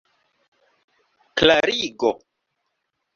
klarigo 1.37 2.11